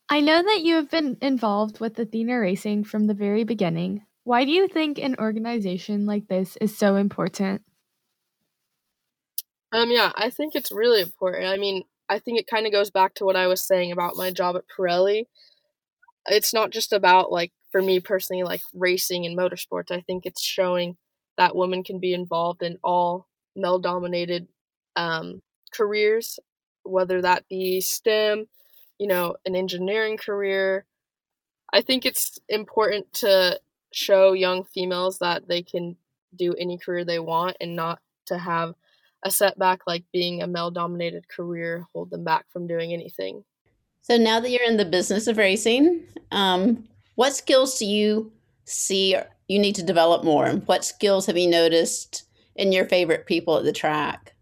I 0.08 0.20
know 0.20 0.42
that 0.42 0.62
you 0.62 0.74
have 0.74 0.90
been 0.90 1.16
involved 1.22 1.80
with 1.80 1.98
Athena 1.98 2.38
Racing 2.38 2.84
from 2.84 3.06
the 3.06 3.14
very 3.14 3.44
beginning. 3.44 4.04
Why 4.24 4.44
do 4.44 4.50
you 4.52 4.68
think 4.68 4.98
an 4.98 5.16
organization 5.18 6.06
like 6.06 6.28
this 6.28 6.56
is 6.60 6.76
so 6.76 6.96
important? 6.96 7.62
Um, 9.72 9.90
yeah, 9.90 10.12
I 10.14 10.30
think 10.30 10.54
it's 10.54 10.70
really 10.70 11.00
important. 11.00 11.46
I 11.46 11.56
mean, 11.56 11.84
I 12.08 12.18
think 12.18 12.38
it 12.38 12.46
kind 12.46 12.66
of 12.66 12.72
goes 12.72 12.90
back 12.90 13.14
to 13.14 13.24
what 13.24 13.36
I 13.36 13.46
was 13.46 13.66
saying 13.66 13.90
about 13.90 14.16
my 14.16 14.30
job 14.30 14.54
at 14.56 14.64
Pirelli. 14.68 15.24
It's 16.26 16.52
not 16.52 16.70
just 16.70 16.92
about 16.92 17.32
like 17.32 17.52
for 17.72 17.82
me 17.82 17.98
personally, 17.98 18.42
like 18.42 18.60
racing 18.74 19.26
and 19.26 19.36
motorsports. 19.36 19.90
I 19.90 20.02
think 20.02 20.26
it's 20.26 20.42
showing 20.42 20.96
that 21.38 21.56
women 21.56 21.82
can 21.82 21.98
be 21.98 22.12
involved 22.12 22.62
in 22.62 22.78
all 22.84 23.26
male-dominated 23.56 24.46
um, 24.94 25.40
careers, 25.72 26.38
whether 26.84 27.22
that 27.22 27.48
be 27.48 27.80
STEM, 27.80 28.46
you 28.98 29.06
know, 29.06 29.36
an 29.46 29.56
engineering 29.56 30.18
career. 30.18 30.84
I 31.72 31.80
think 31.80 32.04
it's 32.04 32.38
important 32.48 33.10
to 33.14 33.58
show 33.92 34.32
young 34.32 34.64
females 34.64 35.18
that 35.18 35.48
they 35.48 35.62
can 35.62 35.96
do 36.34 36.54
any 36.54 36.78
career 36.78 37.04
they 37.04 37.18
want 37.18 37.56
and 37.60 37.76
not 37.76 38.00
to 38.26 38.38
have 38.38 38.74
a 39.24 39.30
setback 39.30 39.80
like 39.86 40.04
being 40.12 40.42
a 40.42 40.46
male 40.46 40.70
dominated 40.70 41.28
career 41.28 41.86
hold 41.94 42.10
them 42.10 42.24
back 42.24 42.46
from 42.50 42.66
doing 42.66 42.92
anything. 42.92 43.44
So 44.02 44.16
now 44.16 44.40
that 44.40 44.50
you're 44.50 44.64
in 44.64 44.78
the 44.78 44.84
business 44.84 45.26
of 45.26 45.36
racing, 45.36 46.02
um, 46.32 46.88
what 47.14 47.34
skills 47.34 47.78
do 47.78 47.86
you 47.86 48.32
see 48.64 49.16
you 49.48 49.58
need 49.58 49.74
to 49.76 49.82
develop 49.82 50.24
more? 50.24 50.46
And 50.46 50.66
What 50.66 50.84
skills 50.84 51.26
have 51.26 51.36
you 51.36 51.48
noticed 51.48 52.24
in 52.56 52.72
your 52.72 52.86
favorite 52.86 53.26
people 53.26 53.56
at 53.56 53.64
the 53.64 53.72
track? 53.72 54.34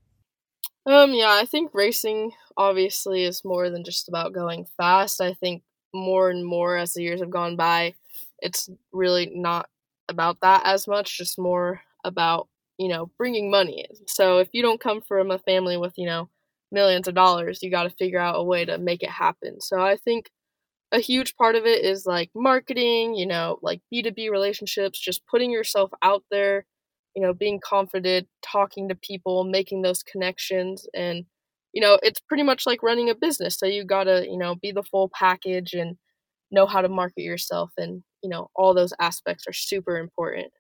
Um, 0.87 1.12
yeah, 1.12 1.30
I 1.30 1.45
think 1.45 1.73
racing 1.75 2.33
obviously 2.57 3.25
is 3.25 3.45
more 3.45 3.71
than 3.71 3.85
just 3.85 4.09
about 4.09 4.33
going 4.33 4.66
fast. 4.76 5.21
I 5.21 5.35
think 5.35 5.62
more 5.92 6.30
and 6.30 6.45
more 6.45 6.76
as 6.76 6.95
the 6.95 7.02
years 7.02 7.21
have 7.21 7.30
gone 7.30 7.57
by, 7.57 7.95
it's 8.40 8.68
really 8.92 9.30
not 9.35 9.68
about 10.09 10.38
that 10.42 10.62
as 10.64 10.88
much, 10.88 11.18
just 11.18 11.38
more 11.38 11.80
about, 12.04 12.49
you 12.78 12.88
know, 12.88 13.11
bringing 13.18 13.50
money. 13.50 13.87
So 14.06 14.38
if 14.38 14.49
you 14.52 14.62
don't 14.62 14.80
come 14.80 15.00
from 15.02 15.30
a 15.30 15.38
family 15.38 15.76
with, 15.76 15.94
you 15.97 16.06
know, 16.06 16.28
millions 16.73 17.09
of 17.09 17.14
dollars, 17.14 17.62
you 17.62 17.70
got 17.70 17.85
to 17.85 17.90
figure 17.90 18.20
out 18.20 18.38
a 18.38 18.42
way 18.42 18.64
to 18.64 18.78
make 18.78 19.02
it 19.02 19.11
happen. 19.11 19.61
So 19.61 19.80
I 19.80 19.97
think 19.97 20.30
a 20.92 21.00
huge 21.00 21.37
part 21.37 21.54
of 21.56 21.66
it 21.66 21.85
is 21.85 22.06
like 22.06 22.30
marketing, 22.35 23.14
you 23.14 23.26
know, 23.26 23.59
like 23.62 23.80
B2B 23.90 24.30
relationships, 24.30 24.99
just 24.99 25.26
putting 25.26 25.50
yourself 25.50 25.90
out 26.02 26.25
there, 26.30 26.66
you 27.14 27.23
know, 27.23 27.32
being 27.35 27.61
confident, 27.61 28.28
talking 28.42 28.88
to 28.88 28.94
people, 28.97 29.44
making 29.44 29.82
those 29.82 30.02
connections 30.02 30.87
and 30.94 31.25
you 31.73 31.80
know, 31.80 32.00
it's 32.02 32.20
pretty 32.20 32.42
much 32.42 32.66
like 32.66 32.82
running 32.82 33.11
a 33.11 33.14
business. 33.14 33.56
So 33.56 33.64
you 33.66 33.85
got 33.85 34.04
to, 34.04 34.26
you 34.28 34.37
know, 34.37 34.56
be 34.56 34.73
the 34.73 34.82
full 34.82 35.09
package 35.14 35.73
and 35.73 35.97
know 36.50 36.66
how 36.66 36.80
to 36.82 36.88
market 36.88 37.23
yourself 37.23 37.70
and 37.76 38.02
you 38.23 38.29
know 38.31 38.50
all 38.55 38.75
those 38.75 38.93
aspects 39.00 39.45
are 39.47 39.53
super 39.53 39.99
important. 39.99 40.53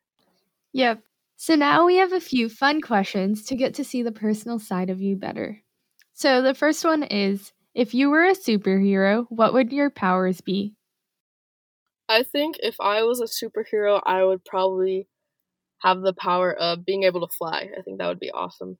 Yep. 0.72 1.02
So 1.36 1.54
now 1.54 1.86
we 1.86 1.96
have 1.96 2.12
a 2.12 2.20
few 2.20 2.48
fun 2.48 2.80
questions 2.80 3.44
to 3.44 3.56
get 3.56 3.74
to 3.74 3.84
see 3.84 4.02
the 4.02 4.12
personal 4.12 4.58
side 4.58 4.90
of 4.90 5.00
you 5.00 5.16
better. 5.16 5.62
So 6.12 6.42
the 6.42 6.54
first 6.54 6.84
one 6.84 7.02
is 7.02 7.52
if 7.74 7.94
you 7.94 8.10
were 8.10 8.26
a 8.26 8.34
superhero 8.34 9.26
what 9.30 9.54
would 9.54 9.72
your 9.72 9.90
powers 9.90 10.40
be? 10.40 10.74
I 12.08 12.24
think 12.24 12.56
if 12.60 12.74
i 12.80 13.04
was 13.04 13.20
a 13.20 13.24
superhero 13.24 14.00
i 14.04 14.24
would 14.24 14.44
probably 14.44 15.06
have 15.80 16.02
the 16.02 16.12
power 16.12 16.52
of 16.52 16.84
being 16.84 17.04
able 17.04 17.26
to 17.26 17.34
fly. 17.34 17.68
I 17.76 17.82
think 17.82 17.98
that 17.98 18.06
would 18.06 18.20
be 18.20 18.30
awesome. 18.30 18.78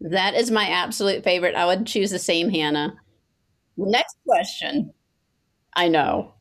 That 0.00 0.34
is 0.34 0.50
my 0.50 0.68
absolute 0.68 1.24
favorite. 1.24 1.54
I 1.54 1.66
would 1.66 1.86
choose 1.86 2.10
the 2.10 2.18
same 2.18 2.50
hannah. 2.50 2.94
Next 3.76 4.16
question. 4.26 4.92
I 5.74 5.88
know. 5.88 6.34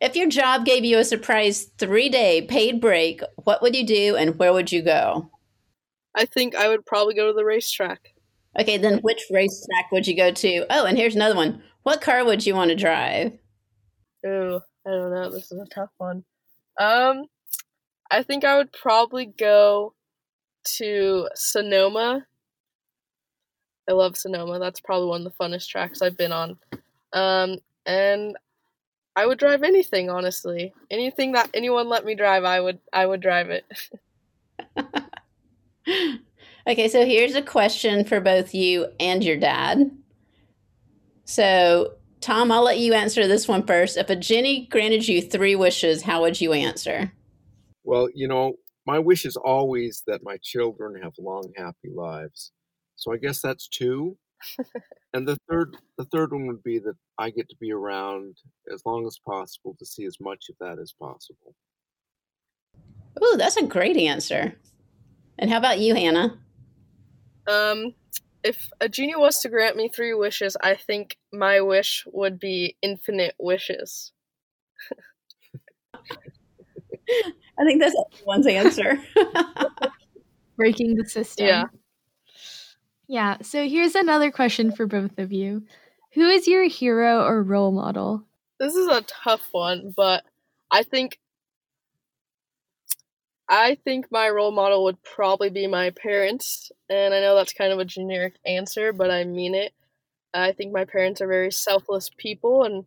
If 0.00 0.16
your 0.16 0.28
job 0.28 0.64
gave 0.64 0.84
you 0.84 0.98
a 0.98 1.04
surprise 1.04 1.70
three 1.78 2.08
day 2.08 2.42
paid 2.42 2.80
break, 2.80 3.20
what 3.44 3.60
would 3.60 3.76
you 3.76 3.86
do 3.86 4.16
and 4.16 4.38
where 4.38 4.52
would 4.52 4.72
you 4.72 4.82
go? 4.82 5.30
I 6.14 6.24
think 6.24 6.54
I 6.54 6.68
would 6.68 6.86
probably 6.86 7.14
go 7.14 7.26
to 7.26 7.32
the 7.34 7.44
racetrack. 7.44 8.14
Okay, 8.58 8.78
then 8.78 8.98
which 8.98 9.22
racetrack 9.30 9.92
would 9.92 10.06
you 10.06 10.16
go 10.16 10.32
to? 10.32 10.66
Oh, 10.70 10.86
and 10.86 10.96
here's 10.96 11.14
another 11.14 11.36
one. 11.36 11.62
What 11.82 12.00
car 12.00 12.24
would 12.24 12.44
you 12.44 12.54
want 12.54 12.70
to 12.70 12.76
drive? 12.76 13.38
Ooh, 14.26 14.60
I 14.86 14.90
don't 14.90 15.14
know. 15.14 15.30
This 15.30 15.52
is 15.52 15.60
a 15.60 15.66
tough 15.66 15.90
one. 15.98 16.24
Um, 16.78 17.24
I 18.10 18.22
think 18.22 18.44
I 18.44 18.56
would 18.56 18.72
probably 18.72 19.26
go 19.26 19.94
to 20.76 21.28
Sonoma. 21.34 22.26
I 23.88 23.92
love 23.92 24.16
Sonoma. 24.16 24.58
That's 24.58 24.80
probably 24.80 25.08
one 25.08 25.26
of 25.26 25.32
the 25.32 25.44
funnest 25.44 25.68
tracks 25.68 26.02
I've 26.02 26.16
been 26.16 26.32
on. 26.32 26.58
Um, 27.12 27.58
and 27.86 28.36
I 29.16 29.26
would 29.26 29.38
drive 29.38 29.62
anything, 29.62 30.08
honestly. 30.08 30.72
Anything 30.90 31.32
that 31.32 31.50
anyone 31.54 31.88
let 31.88 32.04
me 32.04 32.14
drive, 32.14 32.44
I 32.44 32.60
would 32.60 32.78
I 32.92 33.06
would 33.06 33.20
drive 33.20 33.50
it. 33.50 33.64
okay, 36.66 36.88
so 36.88 37.04
here's 37.04 37.34
a 37.34 37.42
question 37.42 38.04
for 38.04 38.20
both 38.20 38.54
you 38.54 38.88
and 39.00 39.24
your 39.24 39.36
dad. 39.36 39.90
So, 41.24 41.94
Tom, 42.20 42.50
I'll 42.52 42.64
let 42.64 42.78
you 42.78 42.94
answer 42.94 43.26
this 43.26 43.48
one 43.48 43.66
first. 43.66 43.96
If 43.96 44.10
a 44.10 44.16
genie 44.16 44.66
granted 44.70 45.06
you 45.06 45.22
three 45.22 45.56
wishes, 45.56 46.02
how 46.02 46.22
would 46.22 46.40
you 46.40 46.52
answer? 46.52 47.12
Well, 47.84 48.08
you 48.14 48.28
know, 48.28 48.54
my 48.86 48.98
wish 48.98 49.24
is 49.24 49.36
always 49.36 50.02
that 50.06 50.22
my 50.22 50.38
children 50.42 51.00
have 51.02 51.12
long, 51.18 51.52
happy 51.56 51.90
lives. 51.94 52.52
So 52.96 53.12
I 53.12 53.16
guess 53.16 53.40
that's 53.40 53.68
two. 53.68 54.16
and 55.12 55.26
the 55.26 55.36
third, 55.48 55.76
the 55.98 56.04
third 56.04 56.32
one 56.32 56.46
would 56.46 56.62
be 56.62 56.78
that 56.78 56.94
I 57.18 57.30
get 57.30 57.48
to 57.48 57.56
be 57.60 57.72
around 57.72 58.36
as 58.72 58.82
long 58.86 59.06
as 59.06 59.18
possible 59.26 59.76
to 59.78 59.86
see 59.86 60.04
as 60.04 60.16
much 60.20 60.46
of 60.48 60.56
that 60.60 60.78
as 60.80 60.92
possible. 60.92 61.54
Oh, 63.20 63.36
that's 63.36 63.56
a 63.56 63.66
great 63.66 63.96
answer. 63.96 64.54
And 65.38 65.50
how 65.50 65.58
about 65.58 65.80
you, 65.80 65.94
Hannah? 65.94 66.38
Um, 67.48 67.94
if 68.44 68.70
a 68.80 68.88
genie 68.88 69.16
was 69.16 69.40
to 69.40 69.48
grant 69.48 69.76
me 69.76 69.88
three 69.88 70.14
wishes, 70.14 70.56
I 70.62 70.74
think 70.74 71.16
my 71.32 71.60
wish 71.60 72.04
would 72.12 72.38
be 72.38 72.76
infinite 72.82 73.34
wishes. 73.38 74.12
I 75.94 77.64
think 77.64 77.80
that's 77.80 77.96
everyone's 78.14 78.46
answer. 78.46 78.98
Breaking 80.56 80.94
the 80.94 81.08
system. 81.08 81.46
Yeah. 81.46 81.64
Yeah. 83.10 83.38
So 83.42 83.66
here's 83.66 83.96
another 83.96 84.30
question 84.30 84.70
for 84.70 84.86
both 84.86 85.18
of 85.18 85.32
you. 85.32 85.64
Who 86.12 86.28
is 86.28 86.46
your 86.46 86.68
hero 86.68 87.24
or 87.24 87.42
role 87.42 87.72
model? 87.72 88.22
This 88.60 88.76
is 88.76 88.86
a 88.86 89.02
tough 89.02 89.48
one, 89.50 89.92
but 89.96 90.22
I 90.70 90.84
think 90.84 91.18
I 93.48 93.78
think 93.82 94.06
my 94.12 94.28
role 94.28 94.52
model 94.52 94.84
would 94.84 95.02
probably 95.02 95.50
be 95.50 95.66
my 95.66 95.90
parents, 95.90 96.70
and 96.88 97.12
I 97.12 97.20
know 97.20 97.34
that's 97.34 97.52
kind 97.52 97.72
of 97.72 97.80
a 97.80 97.84
generic 97.84 98.34
answer, 98.46 98.92
but 98.92 99.10
I 99.10 99.24
mean 99.24 99.56
it. 99.56 99.72
I 100.32 100.52
think 100.52 100.72
my 100.72 100.84
parents 100.84 101.20
are 101.20 101.26
very 101.26 101.50
selfless 101.50 102.12
people 102.16 102.62
and 102.62 102.84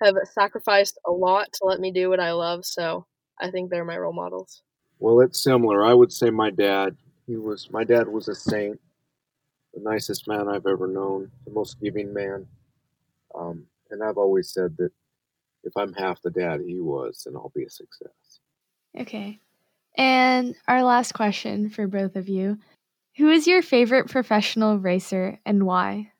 have 0.00 0.14
sacrificed 0.34 1.00
a 1.04 1.10
lot 1.10 1.52
to 1.54 1.64
let 1.64 1.80
me 1.80 1.90
do 1.90 2.10
what 2.10 2.20
I 2.20 2.30
love, 2.30 2.64
so 2.64 3.06
I 3.40 3.50
think 3.50 3.70
they're 3.70 3.84
my 3.84 3.98
role 3.98 4.12
models. 4.12 4.62
Well, 5.00 5.18
it's 5.18 5.42
similar. 5.42 5.84
I 5.84 5.94
would 5.94 6.12
say 6.12 6.30
my 6.30 6.50
dad. 6.50 6.96
He 7.26 7.36
was 7.36 7.72
my 7.72 7.82
dad 7.82 8.06
was 8.06 8.28
a 8.28 8.36
saint, 8.36 8.80
the 9.74 9.80
nicest 9.80 10.26
man 10.26 10.48
I've 10.48 10.66
ever 10.66 10.86
known, 10.86 11.30
the 11.44 11.52
most 11.52 11.80
giving 11.80 12.12
man. 12.12 12.46
Um, 13.34 13.66
and 13.90 14.02
I've 14.02 14.18
always 14.18 14.50
said 14.50 14.76
that 14.78 14.90
if 15.64 15.76
I'm 15.76 15.92
half 15.92 16.22
the 16.22 16.30
dad 16.30 16.60
he 16.66 16.80
was, 16.80 17.22
then 17.24 17.36
I'll 17.36 17.52
be 17.54 17.64
a 17.64 17.70
success. 17.70 18.40
Okay. 18.98 19.40
And 19.96 20.54
our 20.66 20.82
last 20.82 21.12
question 21.12 21.70
for 21.70 21.86
both 21.86 22.16
of 22.16 22.28
you 22.28 22.58
Who 23.16 23.30
is 23.30 23.46
your 23.46 23.62
favorite 23.62 24.08
professional 24.08 24.78
racer 24.78 25.40
and 25.44 25.64
why? 25.64 26.12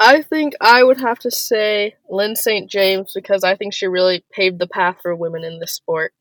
I 0.00 0.22
think 0.22 0.54
I 0.60 0.82
would 0.82 0.98
have 0.98 1.20
to 1.20 1.30
say 1.30 1.94
Lyn 2.10 2.34
St. 2.34 2.68
James 2.68 3.12
because 3.14 3.44
I 3.44 3.54
think 3.54 3.72
she 3.72 3.86
really 3.86 4.24
paved 4.32 4.58
the 4.58 4.66
path 4.66 4.96
for 5.00 5.14
women 5.14 5.44
in 5.44 5.60
this 5.60 5.72
sport. 5.72 6.12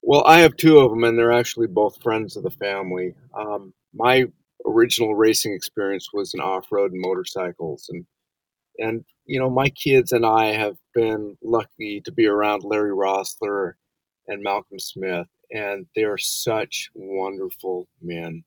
Well, 0.00 0.22
I 0.24 0.38
have 0.38 0.56
two 0.56 0.78
of 0.78 0.90
them, 0.90 1.04
and 1.04 1.18
they're 1.18 1.32
actually 1.32 1.66
both 1.66 2.02
friends 2.02 2.36
of 2.36 2.44
the 2.44 2.50
family. 2.50 3.14
Um, 3.34 3.74
my 3.92 4.24
original 4.66 5.14
racing 5.14 5.54
experience 5.54 6.10
was 6.12 6.34
in 6.34 6.40
off-road 6.40 6.92
and 6.92 7.00
motorcycles, 7.00 7.88
and 7.90 8.06
and 8.78 9.04
you 9.26 9.38
know 9.40 9.50
my 9.50 9.70
kids 9.70 10.12
and 10.12 10.26
I 10.26 10.46
have 10.46 10.76
been 10.94 11.36
lucky 11.42 12.00
to 12.02 12.12
be 12.12 12.26
around 12.26 12.64
Larry 12.64 12.92
Roeseler 12.92 13.74
and 14.28 14.42
Malcolm 14.42 14.78
Smith, 14.78 15.28
and 15.52 15.86
they 15.96 16.04
are 16.04 16.18
such 16.18 16.90
wonderful 16.94 17.88
men 18.02 18.44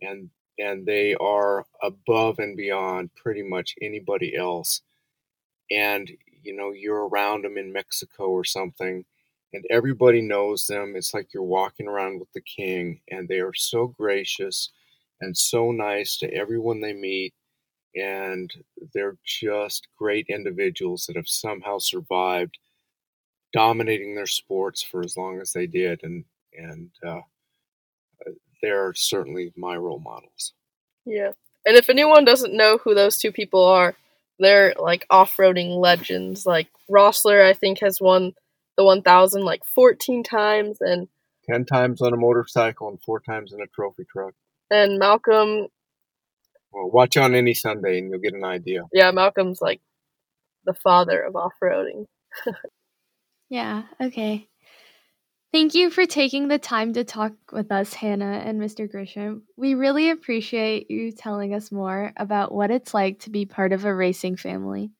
and 0.00 0.30
and 0.58 0.86
they 0.86 1.14
are 1.16 1.66
above 1.82 2.38
and 2.38 2.56
beyond 2.56 3.10
pretty 3.14 3.42
much 3.42 3.74
anybody 3.80 4.36
else 4.36 4.82
and 5.70 6.10
you 6.42 6.54
know 6.56 6.72
you're 6.72 7.08
around 7.08 7.44
them 7.44 7.58
in 7.58 7.72
Mexico 7.72 8.26
or 8.26 8.44
something 8.44 9.04
and 9.52 9.64
everybody 9.70 10.20
knows 10.22 10.66
them 10.66 10.94
it's 10.96 11.14
like 11.14 11.28
you're 11.34 11.42
walking 11.42 11.88
around 11.88 12.20
with 12.20 12.32
the 12.34 12.40
king 12.42 13.00
and 13.10 13.28
they 13.28 13.40
are 13.40 13.54
so 13.54 13.88
gracious 13.88 14.70
and 15.20 15.36
so 15.36 15.70
nice 15.70 16.16
to 16.18 16.32
everyone 16.32 16.80
they 16.80 16.92
meet 16.92 17.34
and 17.94 18.52
they're 18.94 19.16
just 19.24 19.88
great 19.96 20.26
individuals 20.28 21.06
that 21.06 21.16
have 21.16 21.28
somehow 21.28 21.78
survived 21.78 22.58
dominating 23.52 24.14
their 24.14 24.26
sports 24.26 24.82
for 24.82 25.02
as 25.02 25.16
long 25.16 25.40
as 25.40 25.52
they 25.52 25.66
did, 25.66 26.00
and 26.02 26.24
and 26.56 26.90
uh, 27.06 27.20
they're 28.62 28.94
certainly 28.94 29.52
my 29.56 29.76
role 29.76 30.00
models. 30.00 30.52
Yeah, 31.04 31.32
and 31.64 31.76
if 31.76 31.88
anyone 31.88 32.24
doesn't 32.24 32.56
know 32.56 32.78
who 32.78 32.94
those 32.94 33.18
two 33.18 33.32
people 33.32 33.64
are, 33.64 33.94
they're 34.38 34.74
like 34.78 35.06
off-roading 35.10 35.78
legends. 35.80 36.46
Like 36.46 36.68
Roeseler, 36.90 37.44
I 37.44 37.54
think 37.54 37.80
has 37.80 38.00
won 38.00 38.34
the 38.76 38.84
1000 38.84 39.42
like 39.42 39.64
14 39.64 40.22
times, 40.22 40.78
and 40.80 41.08
10 41.50 41.64
times 41.64 42.02
on 42.02 42.12
a 42.12 42.16
motorcycle 42.16 42.88
and 42.88 43.00
four 43.02 43.20
times 43.20 43.52
in 43.52 43.60
a 43.60 43.66
trophy 43.66 44.04
truck. 44.10 44.34
And 44.70 44.98
Malcolm. 44.98 45.68
Well, 46.72 46.90
watch 46.90 47.16
on 47.16 47.34
any 47.34 47.54
Sunday 47.54 47.98
and 47.98 48.10
you'll 48.10 48.20
get 48.20 48.34
an 48.34 48.44
idea. 48.44 48.82
Yeah, 48.92 49.10
Malcolm's 49.10 49.60
like 49.60 49.80
the 50.64 50.74
father 50.74 51.20
of 51.22 51.34
off-roading. 51.36 52.06
Yeah, 53.48 53.84
okay. 54.00 54.48
Thank 55.52 55.74
you 55.74 55.88
for 55.88 56.04
taking 56.04 56.48
the 56.48 56.58
time 56.58 56.92
to 56.92 57.04
talk 57.04 57.32
with 57.50 57.72
us, 57.72 57.94
Hannah 57.94 58.42
and 58.44 58.60
Mr. 58.60 58.86
Grisham. 58.86 59.42
We 59.56 59.74
really 59.74 60.10
appreciate 60.10 60.90
you 60.90 61.10
telling 61.10 61.54
us 61.54 61.72
more 61.72 62.12
about 62.18 62.52
what 62.52 62.70
it's 62.70 62.92
like 62.92 63.20
to 63.20 63.30
be 63.30 63.46
part 63.46 63.72
of 63.72 63.86
a 63.86 63.94
racing 63.94 64.36
family. 64.36 64.90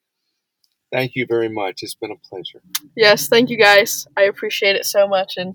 Thank 0.91 1.15
you 1.15 1.27
very 1.27 1.51
much. 1.51 1.83
It's 1.83 1.95
been 1.95 2.13
a 2.13 2.17
pleasure. 2.17 2.63
Yes, 2.97 3.29
thank 3.29 3.51
you 3.51 3.59
guys. 3.59 4.07
I 4.17 4.23
appreciate 4.23 4.77
it 4.77 4.87
so 4.87 5.07
much 5.07 5.35
and 5.37 5.55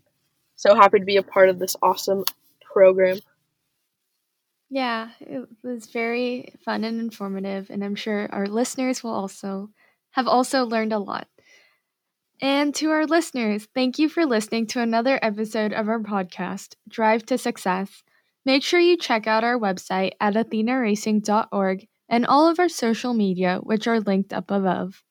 so 0.55 0.75
happy 0.75 0.99
to 0.99 1.05
be 1.05 1.17
a 1.17 1.23
part 1.23 1.49
of 1.49 1.57
this 1.57 1.75
awesome 1.81 2.23
program. 2.71 3.17
Yeah, 4.73 5.11
it 5.21 5.47
was 5.63 5.85
very 5.87 6.53
fun 6.65 6.83
and 6.83 6.99
informative, 6.99 7.69
and 7.69 7.83
I'm 7.83 7.95
sure 7.95 8.27
our 8.31 8.47
listeners 8.47 9.03
will 9.03 9.11
also 9.13 9.69
have 10.11 10.27
also 10.27 10.65
learned 10.65 10.91
a 10.93 10.99
lot. 10.99 11.27
And 12.41 12.75
to 12.75 12.89
our 12.91 13.05
listeners, 13.07 13.67
thank 13.73 13.97
you 13.97 14.09
for 14.09 14.25
listening 14.25 14.67
to 14.67 14.81
another 14.81 15.17
episode 15.21 15.73
of 15.73 15.87
our 15.87 15.99
podcast, 15.99 16.75
Drive 16.87 17.25
to 17.27 17.37
Success. 17.37 18.03
Make 18.45 18.63
sure 18.63 18.79
you 18.79 18.97
check 18.97 19.25
out 19.27 19.43
our 19.43 19.57
website 19.57 20.11
at 20.19 20.33
athenaracing.org 20.35 21.87
and 22.09 22.25
all 22.25 22.47
of 22.47 22.59
our 22.59 22.69
social 22.69 23.13
media, 23.13 23.59
which 23.63 23.87
are 23.87 23.99
linked 24.01 24.33
up 24.33 24.51
above. 24.51 25.03